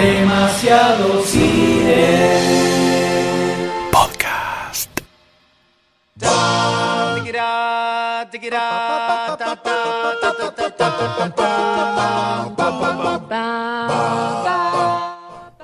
[0.00, 2.38] Demasiado cine.
[3.92, 4.88] Podcast.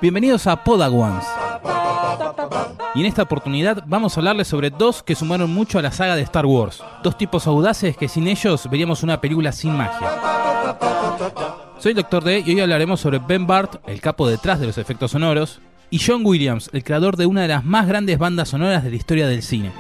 [0.02, 1.24] Bienvenidos a Podawans.
[2.94, 6.14] Y en esta oportunidad vamos a hablarles sobre dos que sumaron mucho a la saga
[6.14, 6.84] de Star Wars.
[7.02, 10.10] Dos tipos audaces que sin ellos veríamos una película sin magia.
[11.78, 12.24] Soy el Dr.
[12.24, 15.98] D y hoy hablaremos sobre Ben Bart, el capo detrás de los efectos sonoros, y
[15.98, 19.28] John Williams, el creador de una de las más grandes bandas sonoras de la historia
[19.28, 19.72] del cine.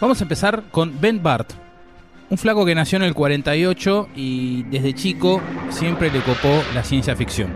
[0.00, 1.52] Vamos a empezar con Ben Bart,
[2.28, 7.14] un flaco que nació en el 48 y desde chico siempre le copó la ciencia
[7.14, 7.54] ficción.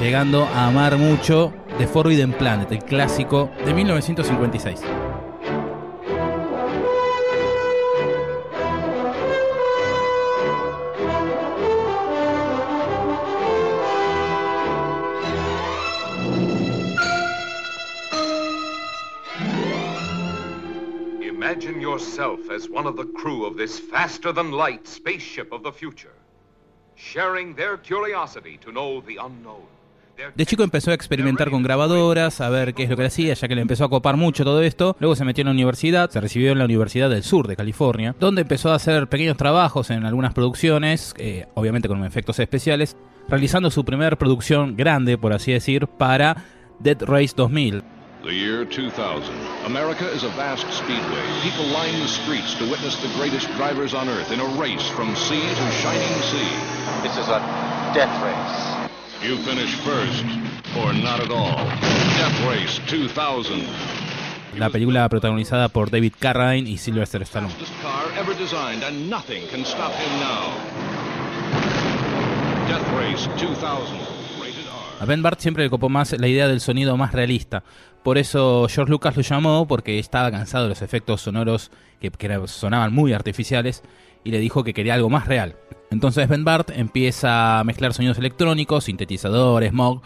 [0.00, 4.82] Llegando a amar mucho The Forbidden Planet, el clásico de 1956.
[21.22, 25.70] Imagine yourself as one of the crew of this faster than light spaceship of the
[25.70, 26.14] future,
[26.96, 29.64] sharing their curiosity to know the unknown.
[30.36, 33.34] De chico empezó a experimentar con grabadoras, a ver qué es lo que le hacía,
[33.34, 34.96] ya que le empezó a copar mucho todo esto.
[35.00, 38.14] Luego se metió en la universidad, se recibió en la Universidad del Sur de California,
[38.18, 42.96] donde empezó a hacer pequeños trabajos en algunas producciones, eh, obviamente con efectos especiales,
[43.28, 46.44] realizando su primera producción grande, por así decir, para
[46.78, 47.82] Dead Race 2000.
[48.24, 49.22] The year 2000.
[49.66, 51.22] America is a vast speedway.
[51.42, 55.14] People line the streets to witness the greatest drivers on earth in a race from
[55.14, 56.48] sea to shining sea.
[57.02, 57.40] This is a
[57.92, 58.83] death race.
[59.24, 60.22] You finish first,
[60.76, 61.56] or not at all.
[62.18, 63.64] Death Race 2000.
[64.58, 67.54] La película protagonizada por David Carradine y Sylvester Stallone.
[72.68, 73.54] Death Race 2000.
[74.38, 75.00] Rated R.
[75.00, 77.64] A Ben Bart siempre le copó más la idea del sonido más realista.
[78.02, 82.46] Por eso George Lucas lo llamó porque estaba cansado de los efectos sonoros que, que
[82.46, 83.82] sonaban muy artificiales
[84.24, 85.56] y le dijo que quería algo más real.
[85.90, 90.02] Entonces Ben Bart empieza a mezclar sonidos electrónicos, sintetizadores, smog,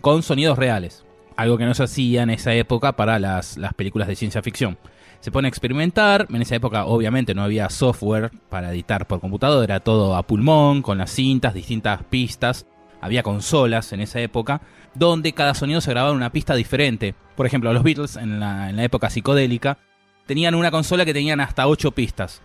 [0.00, 1.04] con sonidos reales.
[1.36, 4.76] Algo que no se hacía en esa época para las, las películas de ciencia ficción.
[5.20, 9.64] Se pone a experimentar, en esa época obviamente no había software para editar por computadora,
[9.64, 12.66] era todo a pulmón, con las cintas, distintas pistas
[13.00, 14.60] había consolas en esa época
[14.94, 17.14] donde cada sonido se grababa en una pista diferente.
[17.36, 19.78] Por ejemplo, los Beatles en la, en la época psicodélica
[20.26, 22.42] tenían una consola que tenían hasta 8 pistas.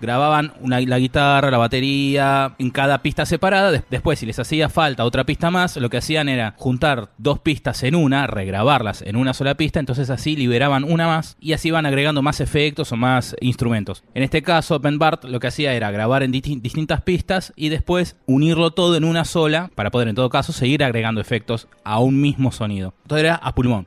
[0.00, 3.70] Grababan la guitarra, la batería en cada pista separada.
[3.70, 7.40] Des- Después, si les hacía falta otra pista más, lo que hacían era juntar dos
[7.40, 9.80] pistas en una, regrabarlas en una sola pista.
[9.80, 14.04] Entonces así liberaban una más y así iban agregando más efectos o más instrumentos.
[14.14, 17.68] En este caso, Ben Bart lo que hacía era grabar en disti- distintas pistas y
[17.68, 21.98] después unirlo todo en una sola para poder en todo caso seguir agregando efectos a
[21.98, 22.94] un mismo sonido.
[23.06, 23.86] Todo era a pulmón.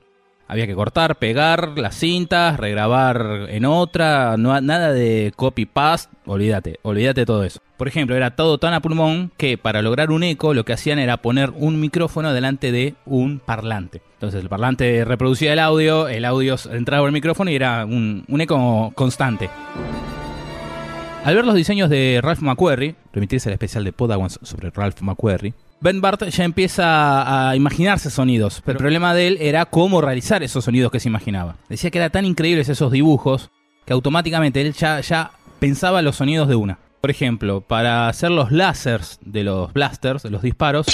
[0.51, 6.78] Había que cortar, pegar las cintas, regrabar en otra, no, nada de copy paste, olvídate,
[6.81, 7.62] olvídate todo eso.
[7.78, 11.00] Por ejemplo, era todo tan a pulmón que para lograr un eco lo que hacían
[11.00, 14.01] era poner un micrófono delante de un parlante.
[14.16, 18.41] Entonces el parlante reproducía el audio, el audio entraba al micrófono y era un, un
[18.41, 19.50] eco constante.
[21.23, 25.53] Al ver los diseños de Ralph McQuarrie, remitirse al especial de Podawans sobre Ralph McQuarrie,
[25.84, 30.44] Ben Bart ya empieza a imaginarse sonidos, pero el problema de él era cómo realizar
[30.44, 31.56] esos sonidos que se imaginaba.
[31.69, 33.50] Decía que eran tan increíbles esos dibujos
[33.84, 36.78] que automáticamente él ya, ya pensaba los sonidos de una.
[37.02, 40.86] Por ejemplo, para hacer los lásers de los blasters, de los disparos,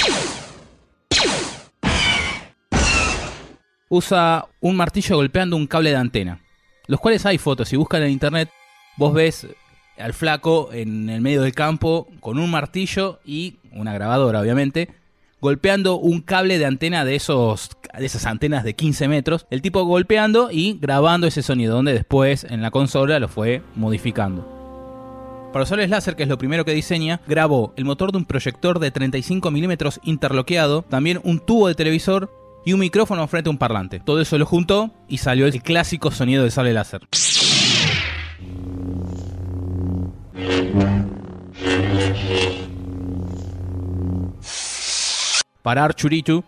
[3.90, 6.40] usa un martillo golpeando un cable de antena.
[6.86, 8.48] Los cuales hay fotos, si buscan en internet,
[8.96, 9.46] vos ves
[9.98, 14.88] al flaco en el medio del campo con un martillo y una grabadora, obviamente,
[15.40, 19.82] golpeando un cable de antena de esos de esas antenas de 15 metros, el tipo
[19.84, 24.58] golpeando y grabando ese sonido, donde después en la consola lo fue modificando.
[25.52, 28.78] Para soles láser, que es lo primero que diseña, grabó el motor de un proyector
[28.78, 32.30] de 35 milímetros interloqueado, también un tubo de televisor
[32.64, 33.98] y un micrófono frente a un parlante.
[33.98, 37.08] Todo eso lo juntó y salió el clásico sonido de sable láser.
[45.62, 46.44] Para Archuritu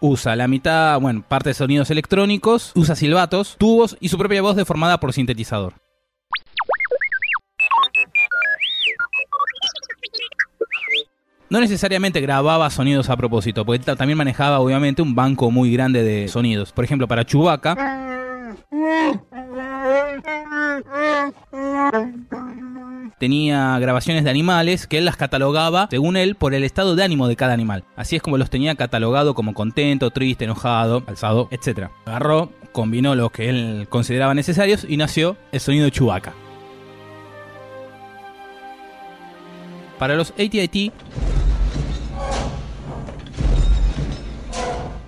[0.00, 4.56] usa la mitad, bueno, parte de sonidos electrónicos, usa silbatos, tubos y su propia voz
[4.56, 5.74] deformada por sintetizador.
[11.48, 16.26] No necesariamente grababa sonidos a propósito, porque también manejaba obviamente un banco muy grande de
[16.28, 16.72] sonidos.
[16.72, 18.21] Por ejemplo, para Chewbacca
[23.22, 27.28] tenía grabaciones de animales que él las catalogaba, según él, por el estado de ánimo
[27.28, 27.84] de cada animal.
[27.94, 31.90] Así es como los tenía catalogado como contento, triste, enojado, alzado, etc.
[32.04, 36.32] Agarró, combinó los que él consideraba necesarios y nació el sonido de.
[40.00, 40.90] Para los AT&T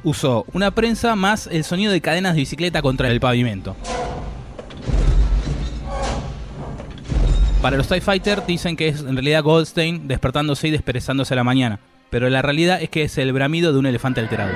[0.04, 3.74] usó una prensa más el sonido de cadenas de bicicleta contra el pavimento.
[7.60, 11.44] Para los TIE Fighter dicen que es en realidad Goldstein despertándose y desperezándose a la
[11.44, 11.80] mañana,
[12.10, 14.52] pero la realidad es que es el bramido de un elefante alterado.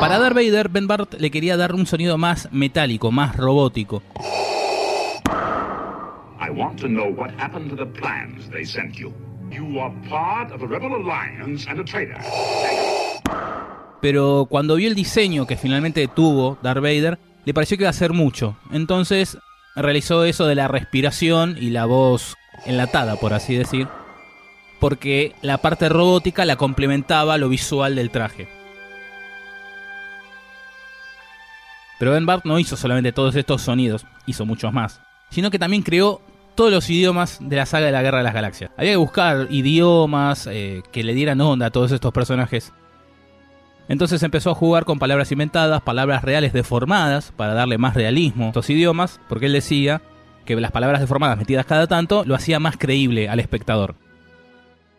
[0.00, 4.02] Para Darth Vader, Ben Bart le quería dar un sonido más metálico, más robótico.
[14.00, 17.94] Pero cuando vio el diseño que finalmente tuvo Darth Vader, le pareció que iba a
[17.94, 18.56] ser mucho.
[18.72, 19.38] Entonces
[19.74, 23.88] realizó eso de la respiración y la voz enlatada, por así decir,
[24.80, 28.48] porque la parte robótica la complementaba lo visual del traje.
[31.98, 35.00] Pero Ben Bart no hizo solamente todos estos sonidos, hizo muchos más,
[35.30, 36.20] sino que también creó
[36.56, 38.70] todos los idiomas de la saga de la Guerra de las Galaxias.
[38.76, 42.72] Había que buscar idiomas eh, que le dieran onda a todos estos personajes
[43.88, 48.48] entonces empezó a jugar con palabras inventadas, palabras reales deformadas, para darle más realismo a
[48.48, 50.02] estos idiomas, porque él decía
[50.44, 53.94] que las palabras deformadas metidas cada tanto lo hacía más creíble al espectador.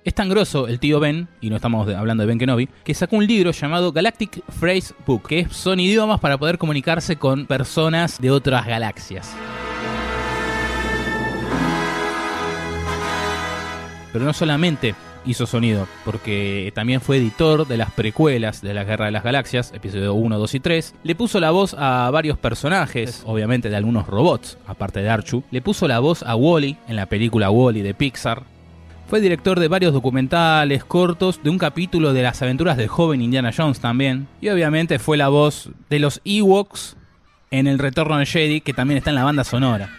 [0.06, 3.18] Es tan grosso el tío Ben, y no estamos hablando de Ben Kenobi, que sacó
[3.18, 8.32] un libro llamado Galactic Phrase Book, que son idiomas para poder comunicarse con personas de
[8.32, 9.36] otras galaxias.
[14.18, 14.96] Pero no solamente
[15.28, 19.72] hizo sonido, porque también fue editor de las precuelas de la Guerra de las Galaxias,
[19.76, 20.96] episodio 1, 2 y 3.
[21.04, 25.44] Le puso la voz a varios personajes, obviamente de algunos robots, aparte de Archu.
[25.52, 28.42] Le puso la voz a Wally en la película Wally de Pixar.
[29.08, 33.52] Fue director de varios documentales cortos, de un capítulo de las aventuras del joven Indiana
[33.56, 34.28] Jones también.
[34.42, 36.98] Y obviamente fue la voz de los Ewoks
[37.52, 39.92] en El Retorno de Jedi, que también está en la banda sonora.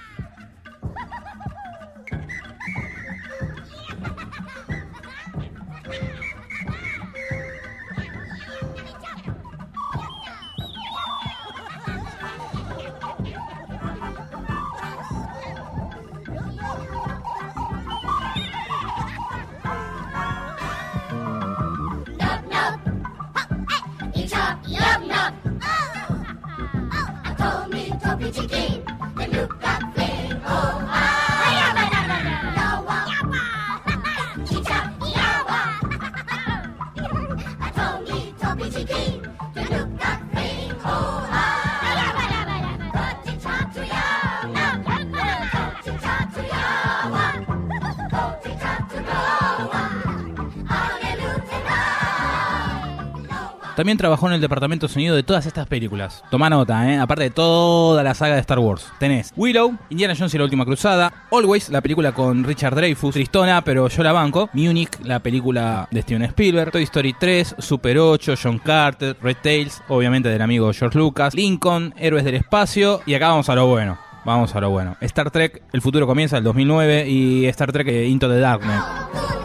[53.78, 56.24] También trabajó en el departamento de sonido de todas estas películas.
[56.32, 56.98] Toma nota, ¿eh?
[56.98, 58.90] Aparte de toda la saga de Star Wars.
[58.98, 63.62] Tenés Willow, Indiana Jones y la última cruzada, Always, la película con Richard Dreyfuss, Tristona,
[63.62, 68.34] pero yo la banco, Munich, la película de Steven Spielberg, Toy Story 3, Super 8,
[68.42, 73.28] John Carter, Red Tails, obviamente del amigo George Lucas, Lincoln, Héroes del Espacio, y acá
[73.28, 73.96] vamos a lo bueno.
[74.24, 74.96] Vamos a lo bueno.
[75.02, 79.37] Star Trek, el futuro comienza el 2009 y Star Trek eh, Into the Darkness.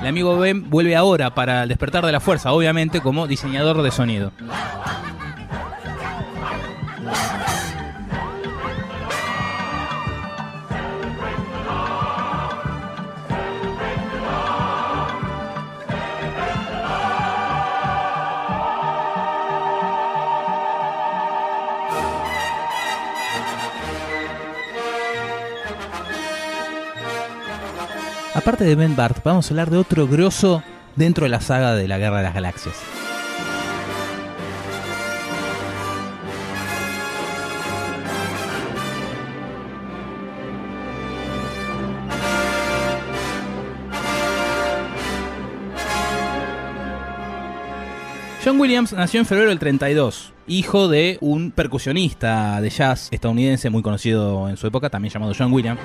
[0.00, 4.32] El amigo Ben vuelve ahora para despertar de la fuerza, obviamente como diseñador de sonido.
[28.48, 30.62] Aparte de Ben Bart, vamos a hablar de otro grosso
[30.96, 32.76] dentro de la saga de la Guerra de las Galaxias.
[48.42, 53.82] John Williams nació en febrero del 32, hijo de un percusionista de jazz estadounidense muy
[53.82, 55.80] conocido en su época, también llamado John Williams.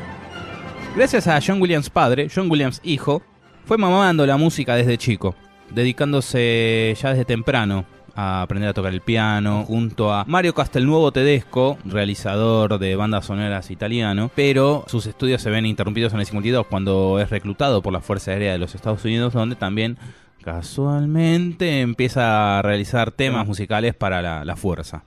[0.96, 3.24] Gracias a John Williams padre, John Williams hijo,
[3.66, 5.36] fue mamando la música desde chico,
[5.72, 7.86] dedicándose ya desde temprano
[8.16, 13.72] a aprender a tocar el piano junto a Mario Castelnuovo Tedesco, realizador de bandas sonoras
[13.72, 18.02] italiano, pero sus estudios se ven interrumpidos en el 52 cuando es reclutado por la
[18.02, 19.98] Fuerza Aérea de los Estados Unidos, donde también
[20.44, 25.06] casualmente empieza a realizar temas musicales para la, la fuerza.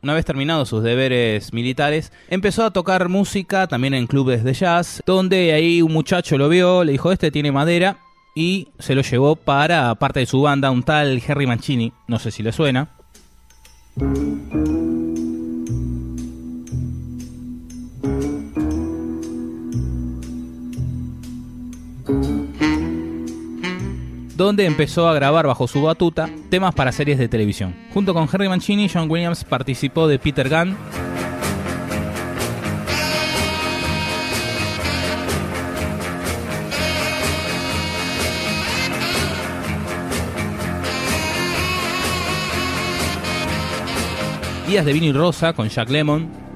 [0.00, 5.02] Una vez terminados sus deberes militares, empezó a tocar música también en clubes de jazz,
[5.04, 7.98] donde ahí un muchacho lo vio, le dijo, este tiene madera,
[8.32, 12.30] y se lo llevó para parte de su banda, un tal Harry Mancini, no sé
[12.30, 12.90] si le suena.
[24.38, 27.74] Donde empezó a grabar bajo su batuta temas para series de televisión.
[27.92, 30.76] Junto con Harry Mancini, John Williams participó de Peter Gunn,
[44.68, 46.47] Días de Vino y Rosa con Jack Lemon.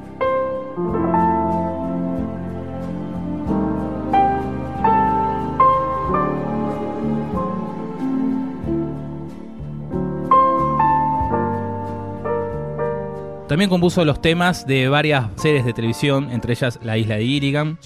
[13.52, 17.78] También compuso los temas de varias series de televisión, entre ellas La Isla de Gilligan.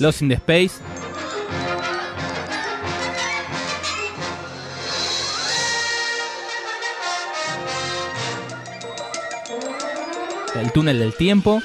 [0.00, 0.82] Lost in the Space.
[10.56, 11.62] El túnel del tiempo.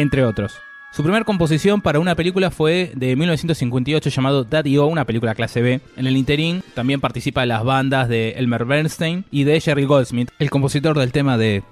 [0.00, 0.60] Entre otros.
[0.90, 5.60] Su primera composición para una película fue de 1958 llamado Daddy O, una película clase
[5.60, 5.80] B.
[5.96, 10.50] En el interín también participa las bandas de Elmer Bernstein y de Jerry Goldsmith, el
[10.50, 11.62] compositor del tema de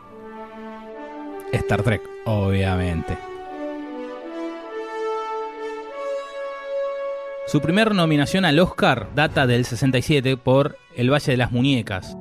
[1.52, 3.16] Star Trek, obviamente.
[7.47, 12.16] Su primera nominación al Oscar data del 67 por El Valle de las Muñecas,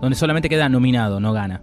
[0.00, 1.62] donde solamente queda nominado, no gana.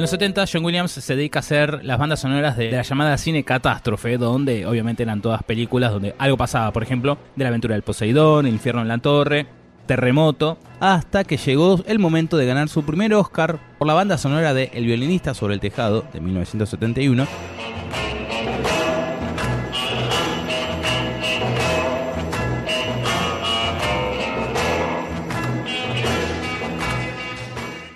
[0.00, 3.18] En los 70 John Williams se dedica a hacer las bandas sonoras de la llamada
[3.18, 7.74] cine catástrofe, donde obviamente eran todas películas donde algo pasaba, por ejemplo, de la aventura
[7.74, 9.46] del Poseidón, El infierno en la torre,
[9.84, 14.54] Terremoto, hasta que llegó el momento de ganar su primer Oscar por la banda sonora
[14.54, 17.26] de El violinista sobre el tejado de 1971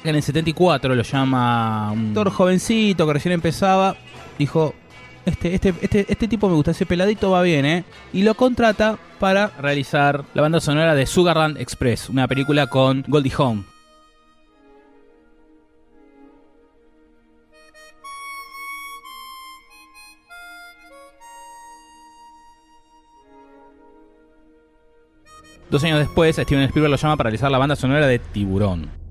[0.04, 3.96] en el 74 lo llama un actor jovencito que recién empezaba.
[4.38, 4.74] Dijo,
[5.24, 7.84] este, este, este, este tipo me gusta, ese peladito va bien, ¿eh?
[8.12, 13.32] Y lo contrata para realizar la banda sonora de Sugarland Express, una película con Goldie
[13.36, 13.64] Hawn.
[25.70, 29.03] Dos años después, Steven Spielberg lo llama para realizar la banda sonora de Tiburón.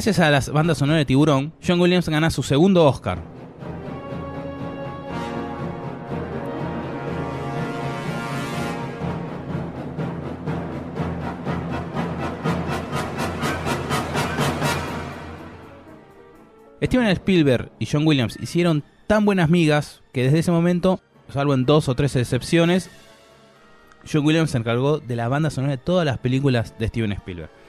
[0.00, 3.18] Gracias a las bandas sonoras de Tiburón, John Williams gana su segundo Oscar.
[16.82, 21.66] Steven Spielberg y John Williams hicieron tan buenas migas que desde ese momento, salvo en
[21.66, 22.88] dos o tres excepciones,
[24.10, 27.59] John Williams se encargó de la banda sonora de todas las películas de Steven Spielberg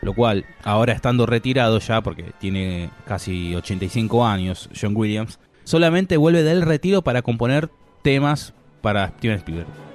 [0.00, 6.42] lo cual ahora estando retirado ya, porque tiene casi 85 años John Williams, solamente vuelve
[6.42, 7.70] del retiro para componer
[8.02, 9.88] temas para Steven Spielberg.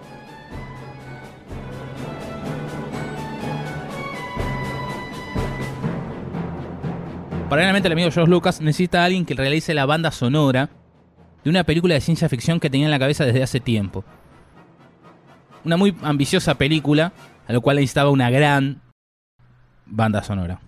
[7.49, 10.71] Paralelamente el amigo George Lucas necesita a alguien que realice la banda sonora
[11.43, 14.03] de una película de ciencia ficción que tenía en la cabeza desde hace tiempo.
[15.63, 17.13] Una muy ambiciosa película,
[17.47, 18.81] a lo cual le necesitaba una gran
[19.85, 20.59] banda sonora.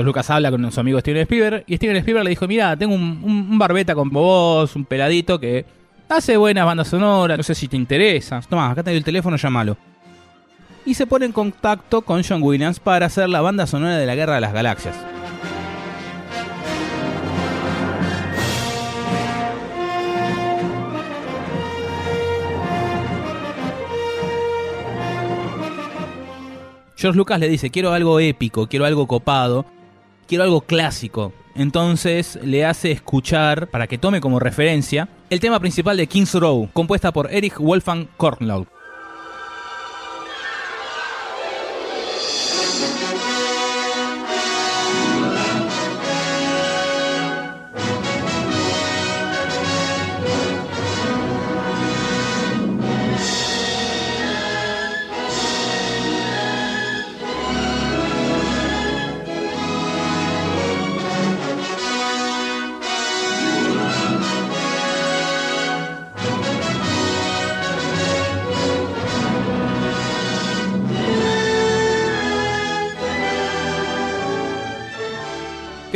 [0.00, 2.94] George Lucas habla con su amigo Steven Spielberg y Steven Spielberg le dijo, mira, tengo
[2.94, 5.66] un, un, barbeta con vos, un peladito que
[6.08, 8.40] hace buenas bandas sonoras, no sé si te interesa.
[8.48, 9.76] Toma, acá tengo el teléfono, llámalo.
[10.86, 14.14] Y se pone en contacto con John Williams para hacer la banda sonora de la
[14.14, 14.96] Guerra de las Galaxias.
[26.96, 29.66] George Lucas le dice, quiero algo épico, quiero algo copado,
[30.30, 31.32] quiero algo clásico.
[31.56, 36.70] Entonces le hace escuchar, para que tome como referencia, el tema principal de King's Row,
[36.72, 38.68] compuesta por Erich Wolfgang Kornlaut.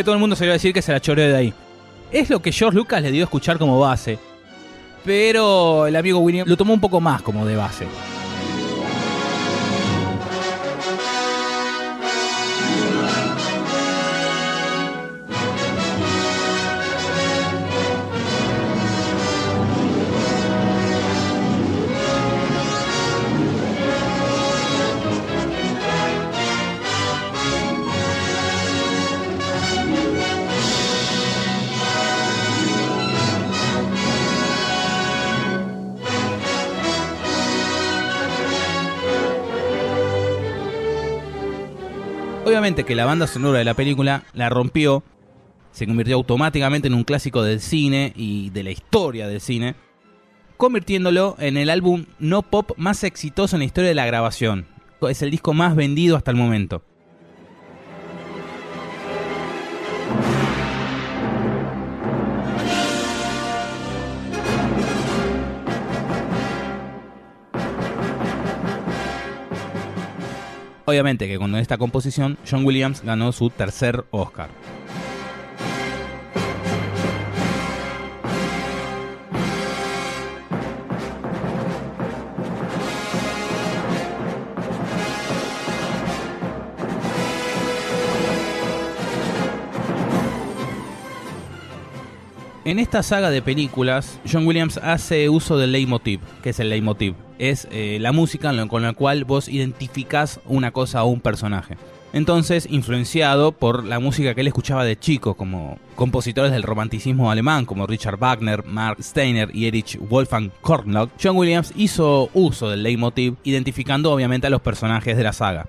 [0.04, 1.54] Todo el mundo iba a decir que se la choreó de ahí.
[2.12, 4.18] Es lo que George Lucas le dio a escuchar como base.
[5.04, 7.86] Pero el amigo William lo tomó un poco más como de base.
[42.54, 45.02] Obviamente que la banda sonora de la película la rompió,
[45.72, 49.74] se convirtió automáticamente en un clásico del cine y de la historia del cine,
[50.56, 54.68] convirtiéndolo en el álbum no pop más exitoso en la historia de la grabación.
[55.10, 56.84] Es el disco más vendido hasta el momento.
[70.94, 74.48] Obviamente que con esta composición John Williams ganó su tercer Oscar.
[92.66, 96.20] En esta saga de películas, John Williams hace uso del leitmotiv.
[96.42, 97.14] ¿Qué es el leitmotiv?
[97.38, 101.76] Es eh, la música con la cual vos identificás una cosa o un personaje.
[102.14, 107.66] Entonces, influenciado por la música que él escuchaba de chico, como compositores del romanticismo alemán,
[107.66, 113.34] como Richard Wagner, Mark Steiner y Erich Wolfgang Kornlaut, John Williams hizo uso del leitmotiv,
[113.44, 115.68] identificando obviamente a los personajes de la saga.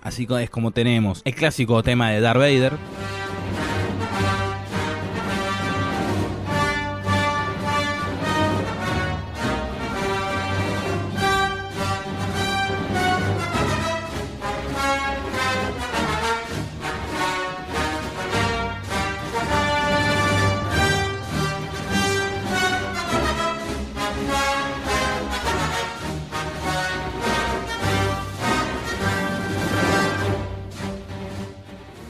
[0.00, 2.72] Así es como tenemos el clásico tema de Darth Vader.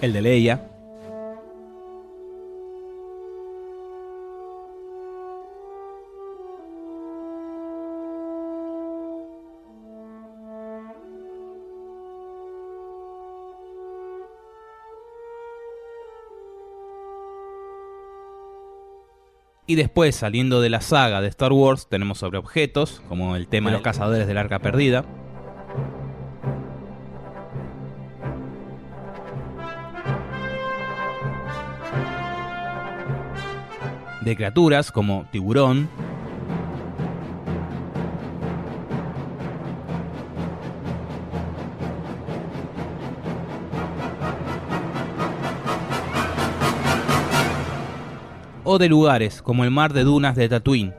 [0.04, 0.70] El de Leia.
[19.66, 23.70] Y después, saliendo de la saga de Star Wars, tenemos sobre objetos, como el tema
[23.70, 25.06] de los cazadores del arca perdida.
[34.24, 35.88] De criaturas como tiburón,
[48.64, 50.94] o de lugares como el mar de dunas de Tatooine.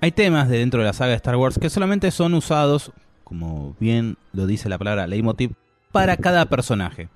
[0.00, 2.92] Hay temas de dentro de la saga de Star Wars que solamente son usados,
[3.28, 5.52] como bien lo dice la palabra leitmotiv,
[5.92, 7.08] para cada personaje.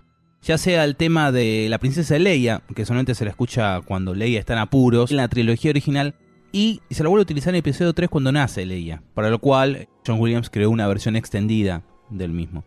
[0.42, 4.40] Ya sea el tema de la princesa Leia, que solamente se la escucha cuando Leia
[4.40, 6.14] está en apuros, en la trilogía original,
[6.50, 9.38] y se lo vuelve a utilizar en el episodio 3 cuando nace Leia, para lo
[9.38, 12.64] cual John Williams creó una versión extendida del mismo.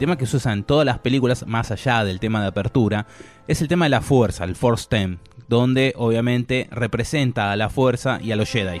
[0.00, 3.06] Tema que se usa en todas las películas, más allá del tema de apertura,
[3.46, 8.18] es el tema de la fuerza, el Force Theme, donde obviamente representa a la fuerza
[8.20, 8.80] y a los Jedi.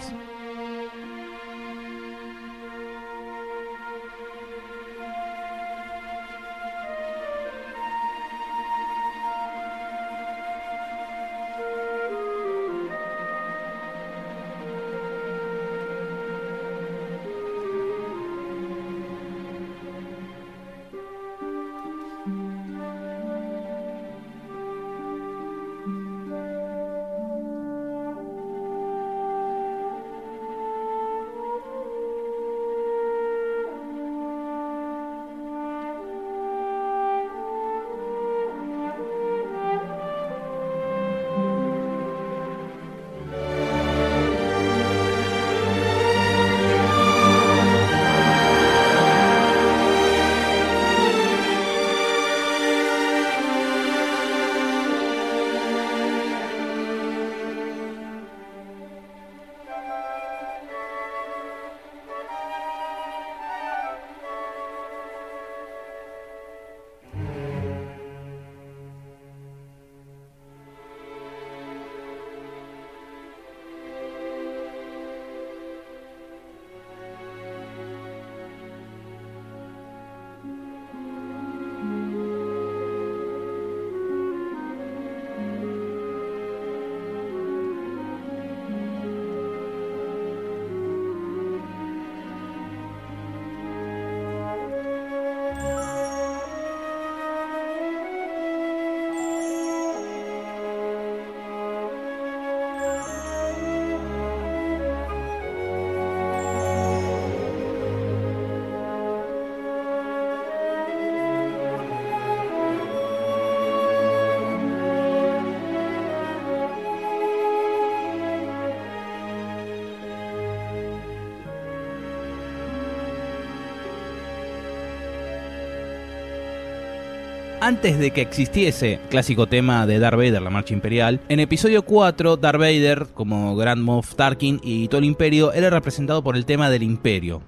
[127.60, 132.36] Antes de que existiese clásico tema de Darth Vader, la marcha imperial, en episodio 4,
[132.36, 136.70] Darth Vader, como Grand Moff Tarkin y todo el imperio, era representado por el tema
[136.70, 137.42] del imperio,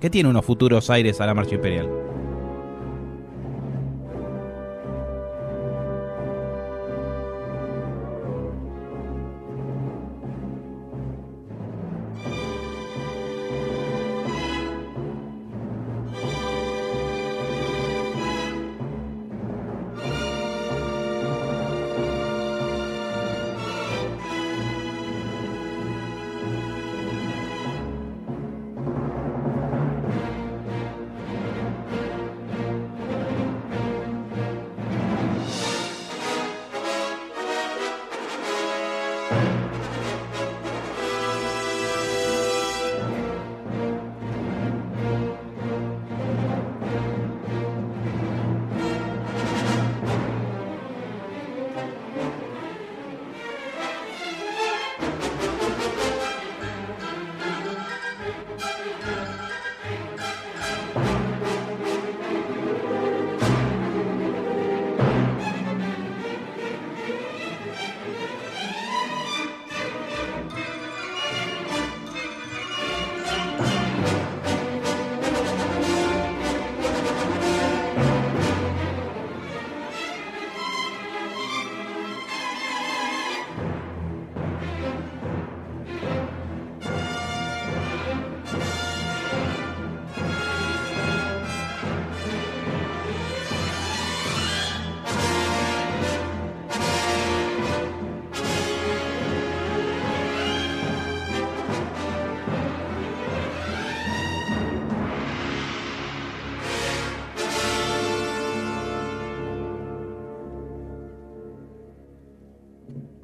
[0.00, 1.88] que tiene unos futuros aires a la marcha imperial.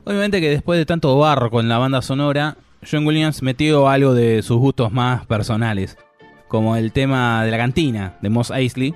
[0.07, 2.57] Obviamente que después de tanto barro con la banda sonora,
[2.89, 5.97] John Williams metió algo de sus gustos más personales,
[6.47, 8.95] como el tema de la cantina de Moss Eisley.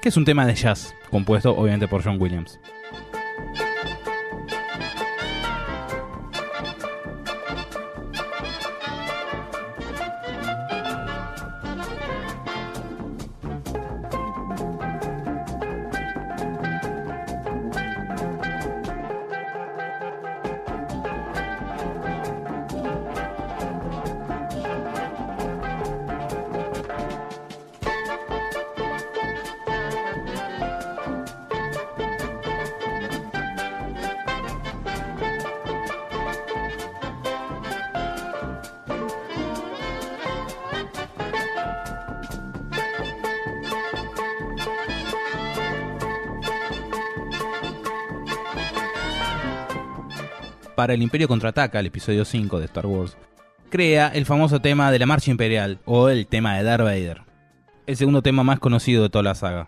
[0.00, 2.60] que es un tema de jazz, compuesto obviamente por John Williams.
[50.78, 53.16] Para el Imperio Contraataca, el episodio 5 de Star Wars,
[53.68, 57.22] crea el famoso tema de la Marcha Imperial o el tema de Darth Vader,
[57.88, 59.66] el segundo tema más conocido de toda la saga.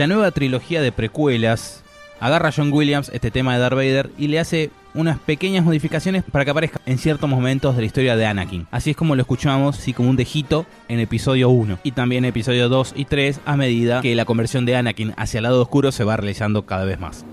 [0.00, 1.82] La nueva trilogía de precuelas,
[2.20, 6.24] agarra a John Williams este tema de Darth Vader y le hace unas pequeñas modificaciones
[6.24, 8.66] para que aparezca en ciertos momentos de la historia de Anakin.
[8.70, 12.70] Así es como lo escuchamos, sí, como un dejito en episodio 1 y también episodio
[12.70, 16.02] 2 y 3 a medida que la conversión de Anakin hacia el lado oscuro se
[16.02, 17.26] va realizando cada vez más.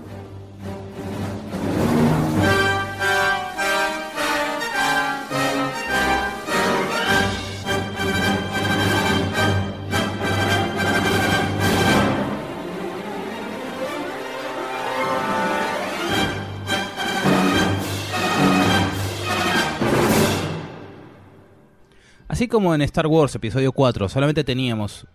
[22.38, 25.08] Así como en Star Wars Episodio 4 solamente teníamos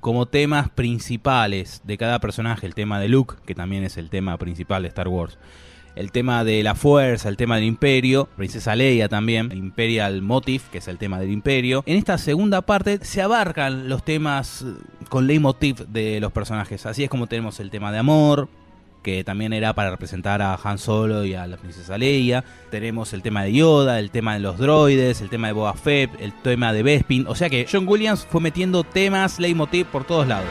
[0.00, 4.36] como temas principales de cada personaje el tema de Luke, que también es el tema
[4.36, 5.38] principal de Star Wars,
[5.94, 10.78] el tema de la fuerza, el tema del imperio, Princesa Leia también, Imperial Motive, que
[10.78, 11.84] es el tema del imperio.
[11.86, 14.66] En esta segunda parte se abarcan los temas
[15.08, 18.48] con leitmotiv de los personajes, así es como tenemos el tema de amor,
[19.06, 22.42] que también era para representar a Han Solo y a la princesa Leia.
[22.72, 26.10] Tenemos el tema de Yoda, el tema de los droides, el tema de Boba Fett,
[26.18, 27.24] el tema de Bespin.
[27.28, 30.48] O sea que John Williams fue metiendo temas leitmotiv por todos lados.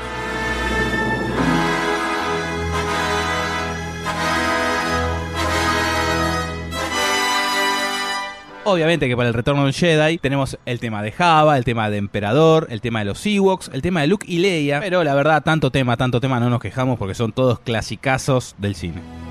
[8.68, 11.98] Obviamente que para el retorno del Jedi tenemos el tema de Java, el tema de
[11.98, 14.80] Emperador, el tema de los Ewoks, el tema de Luke y Leia.
[14.80, 18.74] Pero la verdad, tanto tema, tanto tema no nos quejamos porque son todos clasicazos del
[18.74, 19.25] cine.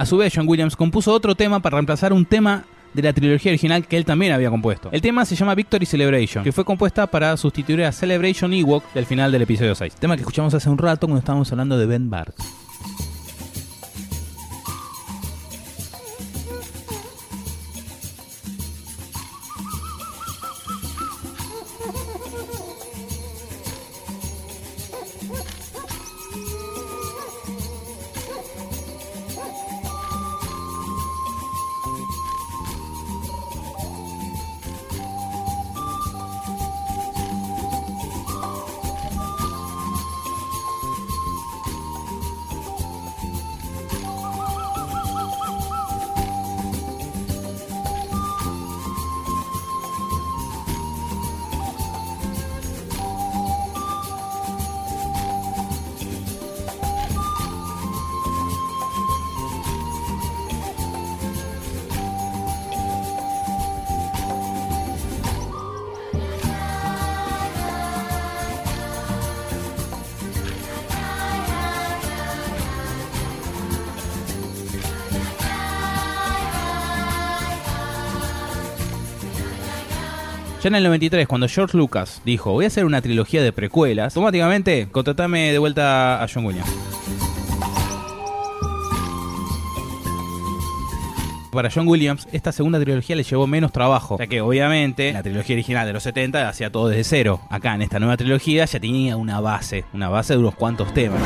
[0.00, 3.50] A su vez, John Williams compuso otro tema para reemplazar un tema de la trilogía
[3.52, 4.88] original que él también había compuesto.
[4.92, 9.04] El tema se llama Victory Celebration, que fue compuesta para sustituir a Celebration Ewok del
[9.04, 9.96] final del episodio 6.
[9.96, 12.34] Tema que escuchamos hace un rato cuando estábamos hablando de Ben Bart.
[80.70, 84.88] En el 93, cuando George Lucas dijo, voy a hacer una trilogía de precuelas, automáticamente
[84.90, 86.70] contratame de vuelta a John Williams.
[91.52, 95.54] Para John Williams, esta segunda trilogía le llevó menos trabajo, ya que obviamente la trilogía
[95.56, 97.40] original de los 70 hacía todo desde cero.
[97.50, 101.20] Acá en esta nueva trilogía ya tenía una base, una base de unos cuantos temas.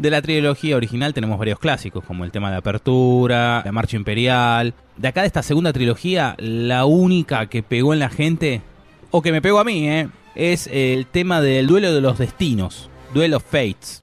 [0.00, 4.72] De la trilogía original tenemos varios clásicos, como el tema de apertura, la marcha imperial.
[4.96, 8.62] De acá de esta segunda trilogía, la única que pegó en la gente,
[9.10, 10.08] o que me pegó a mí, ¿eh?
[10.34, 14.02] es el tema del duelo de los destinos, Duel of Fates.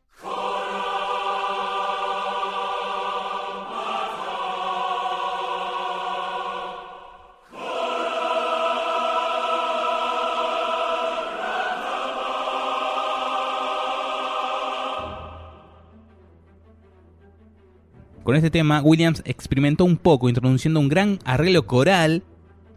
[18.28, 22.24] Con este tema, Williams experimentó un poco, introduciendo un gran arreglo coral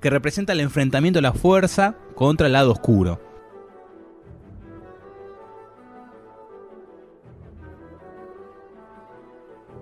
[0.01, 3.21] que representa el enfrentamiento de la fuerza contra el lado oscuro.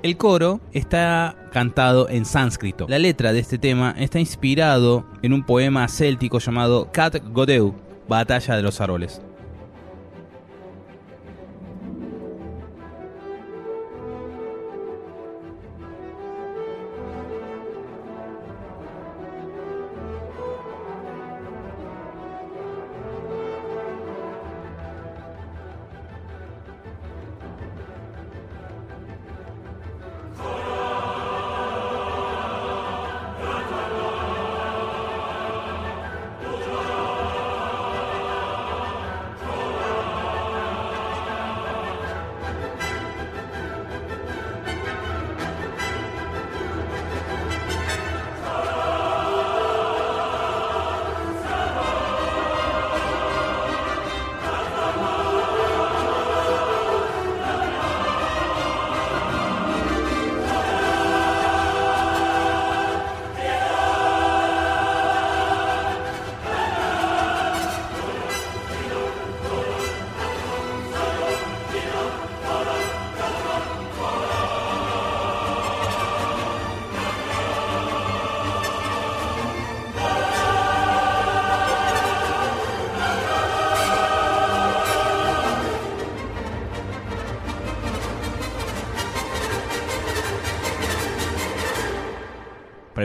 [0.03, 2.87] El coro está cantado en sánscrito.
[2.89, 7.75] La letra de este tema está inspirado en un poema céltico llamado Cat Godeu,
[8.09, 9.21] Batalla de los Árboles.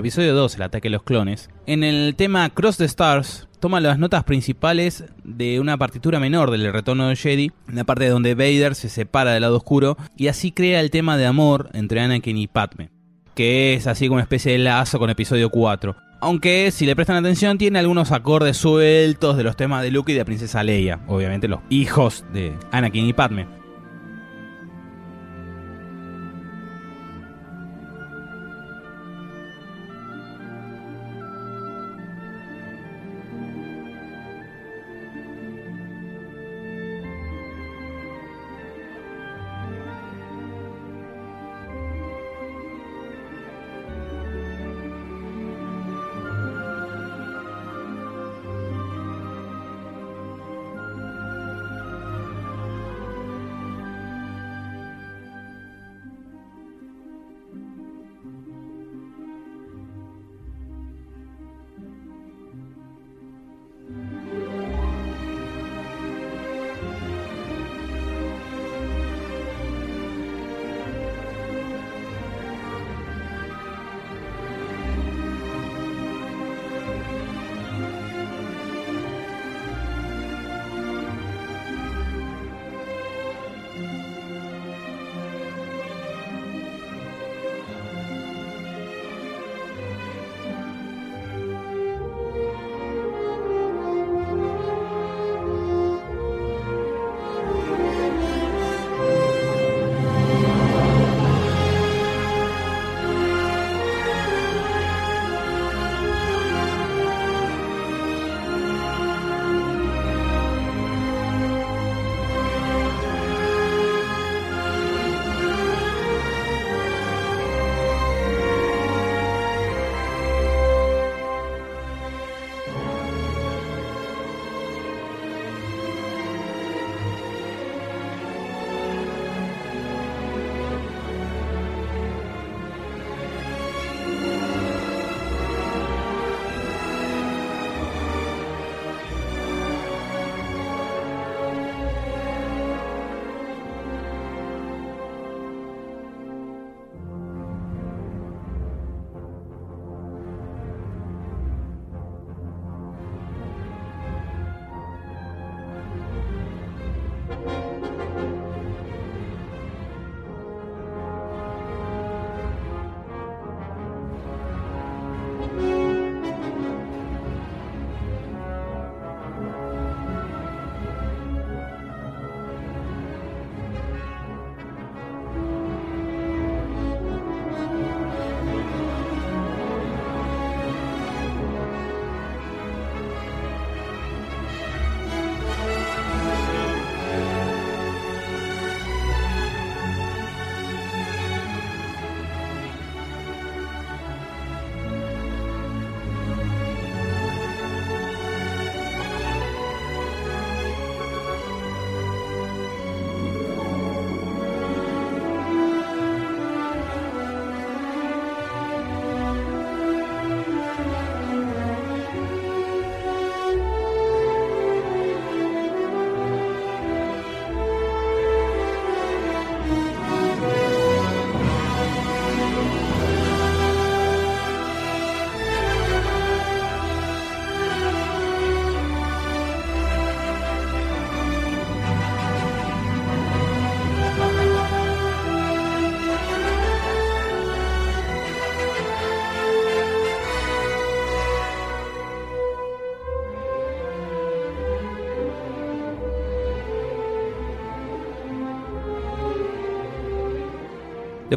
[0.04, 3.98] Episodio 2, el ataque de los clones, en el tema Cross the Stars toma las
[3.98, 8.90] notas principales de una partitura menor del retorno de Jedi, la parte donde Vader se
[8.90, 12.90] separa del lado oscuro, y así crea el tema de amor entre Anakin y Padme,
[13.34, 15.96] que es así como una especie de lazo con episodio 4.
[16.20, 20.16] Aunque si le prestan atención tiene algunos acordes sueltos de los temas de Luke y
[20.16, 23.63] de Princesa Leia, obviamente los hijos de Anakin y Padme.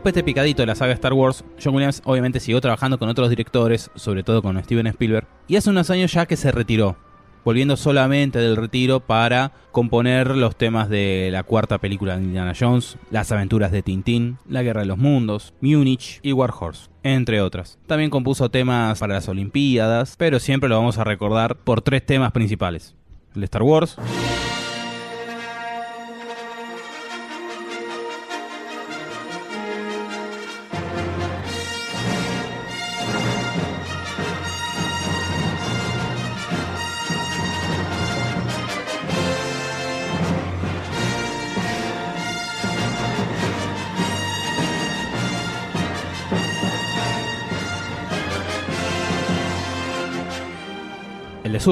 [0.06, 3.28] De este picadito de la saga Star Wars, John Williams obviamente siguió trabajando con otros
[3.28, 6.96] directores, sobre todo con Steven Spielberg, y hace unos años ya que se retiró,
[7.44, 12.98] volviendo solamente del retiro para componer los temas de la cuarta película de Indiana Jones,
[13.10, 17.80] Las aventuras de Tintín, La guerra de los mundos, Múnich y War Horse, entre otras.
[17.88, 22.30] También compuso temas para las Olimpiadas, pero siempre lo vamos a recordar por tres temas
[22.30, 22.94] principales.
[23.34, 23.96] El Star Wars,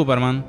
[0.01, 0.45] el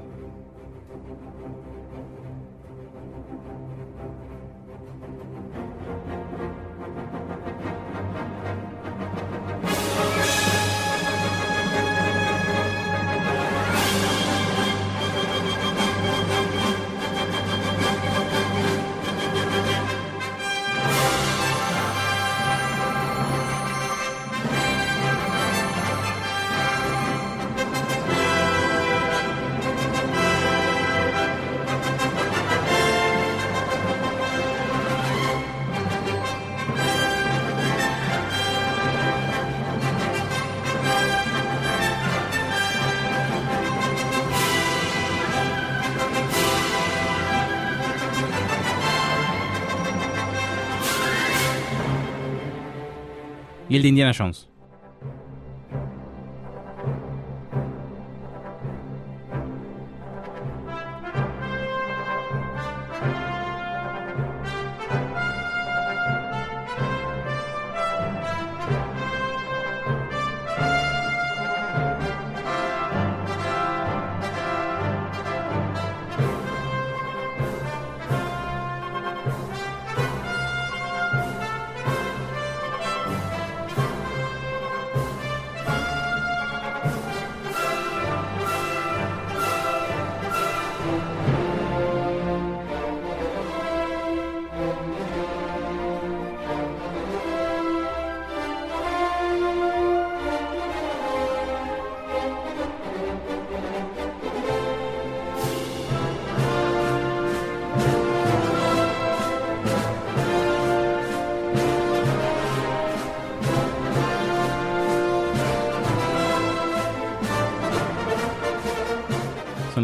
[53.76, 54.48] Y el de Indiana Jones.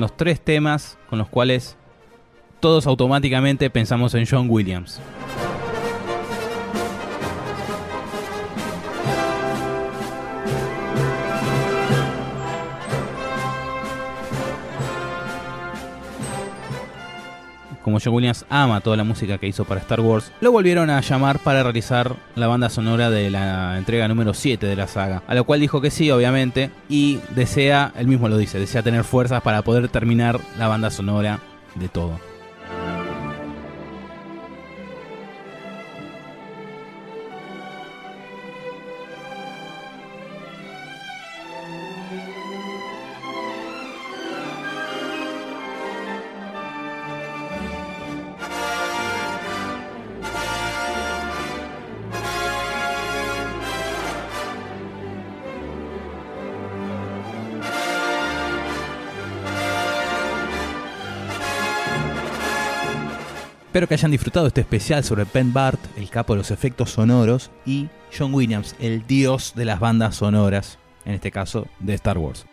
[0.02, 1.78] Los tres temas con los cuales
[2.60, 5.00] todos automáticamente pensamos en John Williams.
[17.92, 21.02] Como John Williams ama toda la música que hizo para Star Wars, lo volvieron a
[21.02, 25.24] llamar para realizar la banda sonora de la entrega número 7 de la saga.
[25.28, 29.04] A lo cual dijo que sí, obviamente, y desea, él mismo lo dice, desea tener
[29.04, 31.42] fuerzas para poder terminar la banda sonora
[31.76, 32.31] de todo.
[63.72, 67.52] Espero que hayan disfrutado este especial sobre Penn Bart, el capo de los efectos sonoros,
[67.66, 72.46] y John Williams, el dios de las bandas sonoras, en este caso de Star Wars.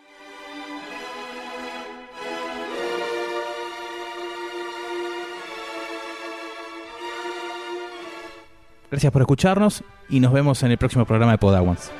[8.89, 11.91] Gracias por escucharnos y nos vemos en el próximo programa de Podawans.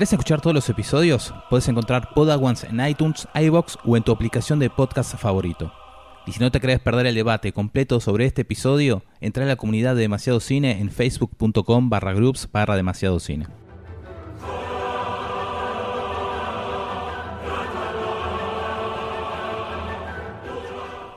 [0.00, 4.58] Querés escuchar todos los episodios, puedes encontrar Podawans en iTunes, iBox o en tu aplicación
[4.58, 5.74] de podcast favorito.
[6.26, 9.56] Y si no te querés perder el debate completo sobre este episodio, entra a la
[9.56, 13.46] comunidad de Demasiado Cine en facebook.com barra groups barra demasiado cine.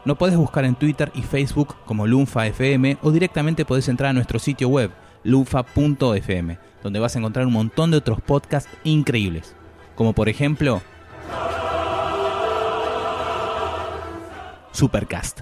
[0.03, 4.13] No podés buscar en Twitter y Facebook como Lunfa FM o directamente podés entrar a
[4.13, 4.91] nuestro sitio web
[5.23, 9.55] lunfa.fm, donde vas a encontrar un montón de otros podcasts increíbles,
[9.95, 10.81] como por ejemplo
[14.71, 15.41] Supercast.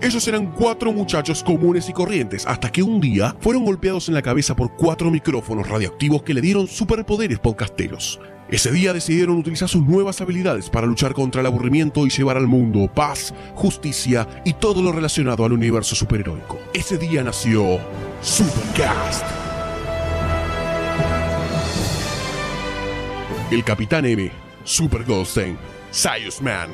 [0.00, 4.22] Ellos eran cuatro muchachos comunes y corrientes hasta que un día fueron golpeados en la
[4.22, 8.20] cabeza por cuatro micrófonos radioactivos que le dieron superpoderes podcasteros.
[8.48, 12.46] Ese día decidieron utilizar sus nuevas habilidades para luchar contra el aburrimiento y llevar al
[12.46, 16.60] mundo paz, justicia y todo lo relacionado al universo superheroico.
[16.72, 17.80] Ese día nació
[18.22, 19.24] Supercast.
[23.50, 24.30] El Capitán M,
[24.62, 25.56] Super Goldstein,
[25.92, 26.70] Cyrus Man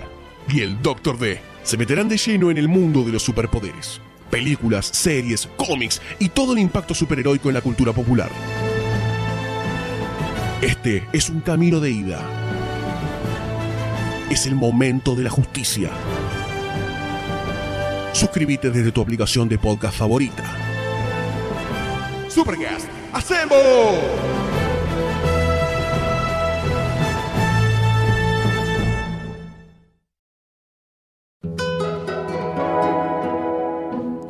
[0.48, 3.98] y el Doctor D se meterán de lleno en el mundo de los superpoderes.
[4.30, 8.30] Películas, series, cómics y todo el impacto superheroico en la cultura popular.
[10.62, 12.20] Este es un camino de ida.
[14.30, 15.90] Es el momento de la justicia.
[18.12, 20.44] Suscríbete desde tu aplicación de podcast favorita.
[22.28, 23.58] Supercast, ¡hacemos!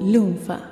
[0.01, 0.72] Lunfa.